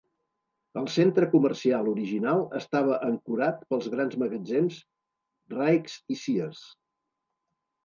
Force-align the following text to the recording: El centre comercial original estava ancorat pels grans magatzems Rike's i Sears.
El 0.79 0.85
centre 0.93 1.27
comercial 1.33 1.89
original 1.91 2.41
estava 2.61 2.97
ancorat 3.09 3.61
pels 3.73 3.91
grans 3.97 4.17
magatzems 4.25 4.81
Rike's 5.55 6.01
i 6.17 6.21
Sears. 6.25 6.67